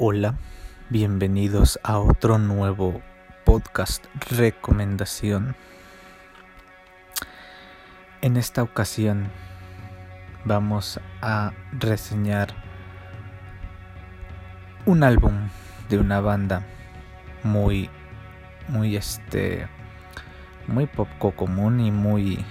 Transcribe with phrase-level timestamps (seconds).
[0.00, 0.36] Hola,
[0.90, 3.02] bienvenidos a otro nuevo
[3.44, 5.56] podcast recomendación.
[8.22, 9.28] En esta ocasión
[10.44, 12.54] vamos a reseñar
[14.86, 15.34] un álbum
[15.88, 16.64] de una banda
[17.42, 17.90] muy
[18.68, 19.66] muy este
[20.68, 22.44] muy poco común y muy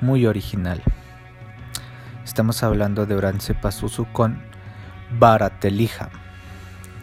[0.00, 0.82] muy original.
[2.24, 4.48] Estamos hablando de Orance Pazuzu con
[5.10, 6.10] Baratelija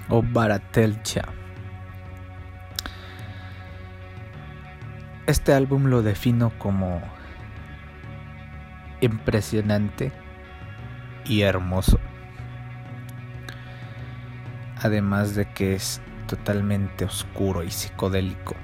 [0.10, 1.24] o Baratelcha.
[5.26, 7.02] Este álbum lo defino como
[9.02, 10.12] impresionante
[11.26, 12.00] y hermoso.
[14.82, 18.56] Además de que es totalmente oscuro y psicodélico.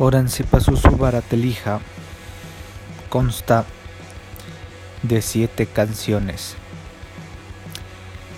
[0.00, 1.78] Oranzi Pazuzu Baratelija
[3.08, 3.64] consta
[5.02, 6.56] de siete canciones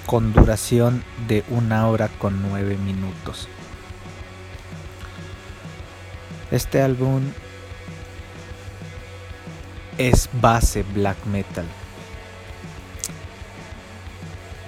[0.07, 3.49] con duración de una hora con nueve minutos.
[6.51, 7.23] Este álbum
[9.97, 11.65] es base black metal.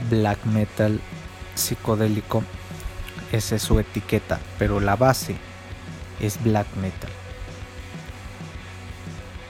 [0.08, 1.00] Black metal
[1.54, 2.42] psicodélico,
[3.32, 5.36] esa es su etiqueta, pero la base
[6.20, 7.10] es black metal.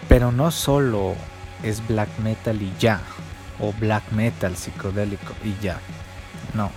[0.09, 1.15] Pero no solo
[1.65, 3.01] es black metal y ya,
[3.59, 5.81] o black metal psicodélico y ya.
[6.55, 6.71] No.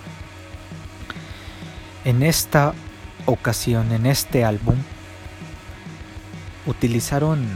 [2.04, 2.74] En esta
[3.26, 4.76] ocasión, en este álbum,
[6.66, 7.46] utilizaron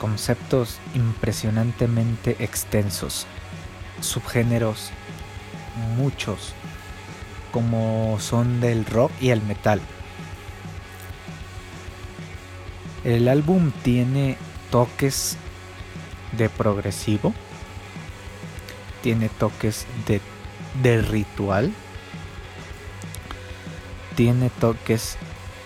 [0.00, 3.26] conceptos impresionantemente extensos,
[4.00, 4.90] subgéneros
[5.96, 6.54] muchos,
[7.52, 9.80] como son del rock y el metal.
[13.04, 14.36] El álbum tiene
[14.70, 15.36] toques
[16.36, 17.32] de progresivo,
[19.02, 20.20] tiene toques de,
[20.82, 21.72] de ritual,
[24.14, 25.16] tiene toques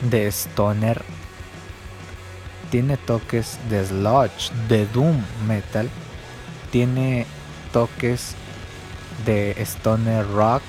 [0.01, 1.03] de stoner,
[2.71, 5.89] tiene toques de sludge, de doom metal,
[6.71, 7.27] tiene
[7.73, 8.35] toques
[9.25, 10.63] de stoner rock,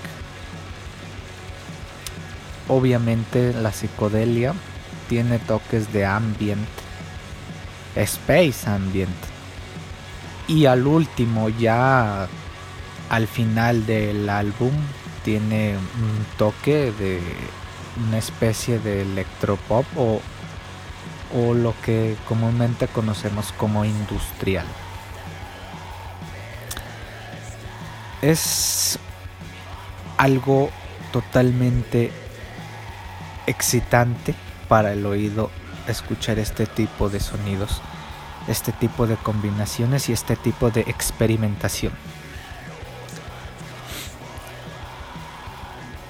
[2.68, 4.54] obviamente la psicodelia.
[5.10, 6.70] Tiene toques de ambient,
[7.96, 9.39] space ambient
[10.50, 12.28] y al último, ya
[13.10, 14.72] al final del álbum,
[15.24, 17.22] tiene un toque de
[18.08, 20.22] una especie de electropop o,
[21.36, 24.66] o lo que comúnmente conocemos como industrial.
[28.24, 28.98] Es
[30.18, 30.72] algo
[31.12, 32.12] totalmente
[33.46, 34.34] excitante
[34.68, 35.52] para el oído
[35.88, 37.82] escuchar este tipo de sonidos
[38.50, 41.94] este tipo de combinaciones y este tipo de experimentación.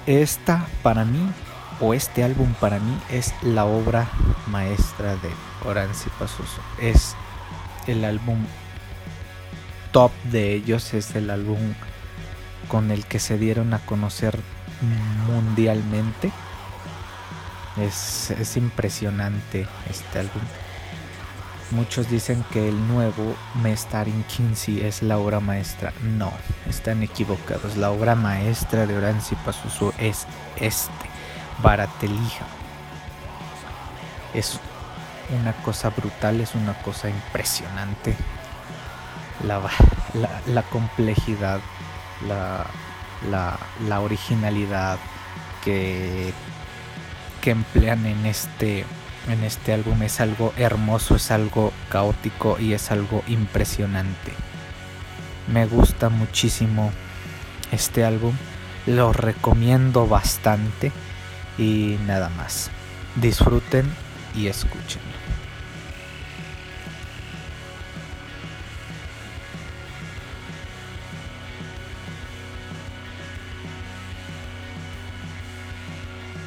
[0.06, 1.30] Esta para mí,
[1.80, 4.08] o este álbum para mí, es la obra
[4.46, 5.30] maestra de
[5.64, 6.60] Oranzi Pazuzu.
[6.80, 7.14] Es
[7.86, 8.38] el álbum
[9.92, 11.74] top de ellos, es el álbum
[12.68, 14.38] con el que se dieron a conocer
[15.26, 16.32] mundialmente.
[17.76, 20.42] Es, es impresionante este álbum.
[21.70, 25.92] Muchos dicen que el nuevo Mestarin Kinsey es la obra maestra.
[26.02, 26.32] No,
[26.68, 27.76] están equivocados.
[27.76, 30.26] La obra maestra de Oranzi Pazuzu es
[30.56, 30.90] este,
[31.62, 32.44] Baratelija.
[34.34, 34.58] Es
[35.40, 38.16] una cosa brutal, es una cosa impresionante.
[39.46, 41.60] La, complejidad,
[42.26, 44.98] la, originalidad
[45.62, 46.32] que
[47.44, 48.84] emplean en este
[49.30, 54.32] en este álbum es algo hermoso, es algo caótico y es algo impresionante.
[55.52, 56.92] Me gusta muchísimo
[57.72, 58.34] este álbum,
[58.86, 60.92] lo recomiendo bastante
[61.58, 62.70] y nada más.
[63.16, 63.86] Disfruten
[64.34, 65.39] y escúchenlo.